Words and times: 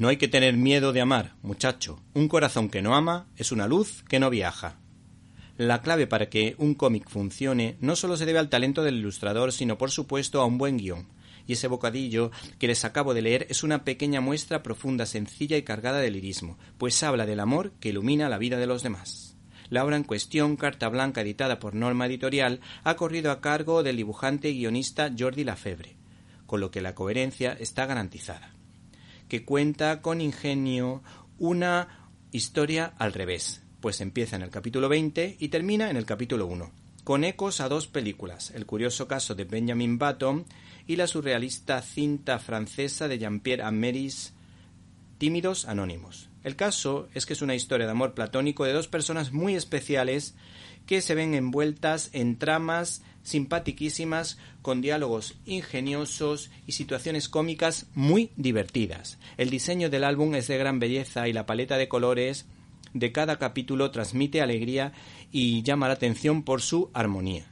No 0.00 0.08
hay 0.08 0.16
que 0.16 0.28
tener 0.28 0.56
miedo 0.56 0.94
de 0.94 1.02
amar, 1.02 1.34
muchacho. 1.42 2.00
Un 2.14 2.26
corazón 2.26 2.70
que 2.70 2.80
no 2.80 2.94
ama 2.94 3.26
es 3.36 3.52
una 3.52 3.68
luz 3.68 4.02
que 4.08 4.18
no 4.18 4.30
viaja. 4.30 4.78
La 5.58 5.82
clave 5.82 6.06
para 6.06 6.30
que 6.30 6.54
un 6.56 6.72
cómic 6.72 7.06
funcione 7.06 7.76
no 7.80 7.94
solo 7.96 8.16
se 8.16 8.24
debe 8.24 8.38
al 8.38 8.48
talento 8.48 8.82
del 8.82 8.96
ilustrador, 8.96 9.52
sino 9.52 9.76
por 9.76 9.90
supuesto 9.90 10.40
a 10.40 10.46
un 10.46 10.56
buen 10.56 10.78
guion. 10.78 11.06
Y 11.46 11.52
ese 11.52 11.68
bocadillo 11.68 12.30
que 12.58 12.66
les 12.66 12.86
acabo 12.86 13.12
de 13.12 13.20
leer 13.20 13.46
es 13.50 13.62
una 13.62 13.84
pequeña 13.84 14.22
muestra 14.22 14.62
profunda, 14.62 15.04
sencilla 15.04 15.58
y 15.58 15.64
cargada 15.64 15.98
de 15.98 16.10
lirismo, 16.10 16.56
pues 16.78 17.02
habla 17.02 17.26
del 17.26 17.38
amor 17.40 17.72
que 17.72 17.90
ilumina 17.90 18.30
la 18.30 18.38
vida 18.38 18.56
de 18.56 18.66
los 18.66 18.82
demás. 18.82 19.36
La 19.68 19.84
obra 19.84 19.96
en 19.96 20.04
cuestión, 20.04 20.56
Carta 20.56 20.88
Blanca, 20.88 21.20
editada 21.20 21.58
por 21.58 21.74
Norma 21.74 22.06
Editorial, 22.06 22.60
ha 22.84 22.96
corrido 22.96 23.32
a 23.32 23.42
cargo 23.42 23.82
del 23.82 23.98
dibujante 23.98 24.48
y 24.48 24.60
guionista 24.60 25.12
Jordi 25.14 25.44
Lafebre, 25.44 25.98
con 26.46 26.60
lo 26.60 26.70
que 26.70 26.80
la 26.80 26.94
coherencia 26.94 27.52
está 27.52 27.84
garantizada 27.84 28.54
que 29.30 29.44
cuenta 29.44 30.02
con 30.02 30.20
ingenio 30.20 31.02
una 31.38 32.10
historia 32.32 32.92
al 32.98 33.14
revés, 33.14 33.62
pues 33.80 34.00
empieza 34.02 34.34
en 34.34 34.42
el 34.42 34.50
capítulo 34.50 34.88
20 34.88 35.36
y 35.38 35.48
termina 35.48 35.88
en 35.88 35.96
el 35.96 36.04
capítulo 36.04 36.46
1, 36.46 36.72
con 37.04 37.22
ecos 37.22 37.60
a 37.60 37.68
dos 37.68 37.86
películas, 37.86 38.50
El 38.50 38.66
curioso 38.66 39.06
caso 39.06 39.36
de 39.36 39.44
Benjamin 39.44 39.98
Button 39.98 40.44
y 40.86 40.96
la 40.96 41.06
surrealista 41.06 41.80
cinta 41.80 42.40
francesa 42.40 43.06
de 43.06 43.18
Jean-Pierre 43.20 43.62
Améris, 43.62 44.34
Tímidos 45.20 45.66
Anónimos. 45.66 46.30
El 46.44 46.56
caso 46.56 47.06
es 47.12 47.26
que 47.26 47.34
es 47.34 47.42
una 47.42 47.54
historia 47.54 47.84
de 47.84 47.92
amor 47.92 48.14
platónico 48.14 48.64
de 48.64 48.72
dos 48.72 48.88
personas 48.88 49.32
muy 49.32 49.54
especiales 49.54 50.34
que 50.86 51.02
se 51.02 51.14
ven 51.14 51.34
envueltas 51.34 52.08
en 52.14 52.38
tramas 52.38 53.02
simpatiquísimas, 53.22 54.38
con 54.62 54.80
diálogos 54.80 55.36
ingeniosos 55.44 56.50
y 56.66 56.72
situaciones 56.72 57.28
cómicas 57.28 57.88
muy 57.94 58.30
divertidas. 58.36 59.18
El 59.36 59.50
diseño 59.50 59.90
del 59.90 60.04
álbum 60.04 60.34
es 60.36 60.48
de 60.48 60.56
gran 60.56 60.78
belleza 60.78 61.28
y 61.28 61.34
la 61.34 61.44
paleta 61.44 61.76
de 61.76 61.88
colores 61.88 62.46
de 62.94 63.12
cada 63.12 63.38
capítulo 63.38 63.90
transmite 63.90 64.40
alegría 64.40 64.94
y 65.30 65.62
llama 65.62 65.88
la 65.88 65.94
atención 65.94 66.44
por 66.44 66.62
su 66.62 66.88
armonía. 66.94 67.49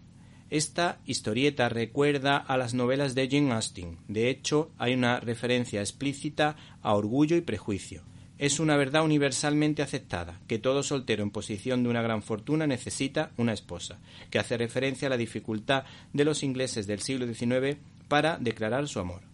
Esta 0.51 0.99
historieta 1.05 1.69
recuerda 1.69 2.39
a 2.39 2.57
las 2.57 2.73
novelas 2.73 3.15
de 3.15 3.29
Jane 3.29 3.53
Austen. 3.53 3.99
De 4.09 4.31
hecho, 4.31 4.71
hay 4.79 4.95
una 4.95 5.21
referencia 5.21 5.81
explícita 5.81 6.57
a 6.81 6.95
Orgullo 6.95 7.37
y 7.37 7.43
Prejuicio. 7.43 8.03
Es 8.39 8.59
una 8.59 8.77
verdad 8.77 9.05
universalmente 9.05 9.83
aceptada, 9.83 10.41
que 10.47 10.59
todo 10.59 10.83
soltero 10.83 11.23
en 11.23 11.33
posición 11.33 11.83
de 11.83 11.91
una 11.91 12.01
gran 12.01 12.23
fortuna 12.23 12.67
necesita 12.67 13.33
una 13.37 13.53
esposa, 13.53 13.99
que 14.31 14.39
hace 14.39 14.57
referencia 14.57 15.09
a 15.09 15.11
la 15.11 15.17
dificultad 15.19 15.85
de 16.15 16.25
los 16.25 16.43
ingleses 16.43 16.87
del 16.87 17.01
siglo 17.01 17.27
XIX 17.27 17.77
para 18.09 18.39
declarar 18.39 18.89
su 18.89 19.01
amor. 19.01 19.28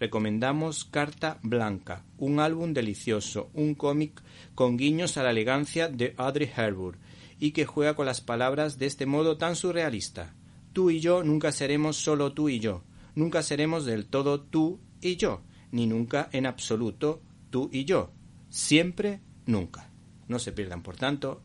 Recomendamos 0.00 0.86
Carta 0.86 1.38
Blanca, 1.42 2.06
un 2.16 2.40
álbum 2.40 2.72
delicioso, 2.72 3.50
un 3.52 3.74
cómic 3.74 4.22
con 4.54 4.78
guiños 4.78 5.18
a 5.18 5.22
la 5.22 5.30
elegancia 5.30 5.88
de 5.88 6.14
Audrey 6.16 6.50
Hepburn 6.56 6.98
y 7.38 7.50
que 7.50 7.66
juega 7.66 7.94
con 7.94 8.06
las 8.06 8.22
palabras 8.22 8.78
de 8.78 8.86
este 8.86 9.04
modo 9.04 9.36
tan 9.36 9.56
surrealista. 9.56 10.34
Tú 10.72 10.90
y 10.90 11.00
yo 11.00 11.22
nunca 11.22 11.52
seremos 11.52 11.98
solo 11.98 12.32
tú 12.32 12.48
y 12.48 12.60
yo, 12.60 12.82
nunca 13.14 13.42
seremos 13.42 13.84
del 13.84 14.06
todo 14.06 14.40
tú 14.40 14.80
y 15.02 15.16
yo, 15.16 15.42
ni 15.70 15.86
nunca 15.86 16.30
en 16.32 16.46
absoluto 16.46 17.20
tú 17.50 17.68
y 17.70 17.84
yo, 17.84 18.10
siempre, 18.48 19.20
nunca. 19.44 19.90
No 20.28 20.38
se 20.38 20.52
pierdan, 20.52 20.82
por 20.82 20.96
tanto, 20.96 21.42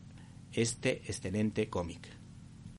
este 0.54 1.02
excelente 1.06 1.68
cómic. 1.68 2.08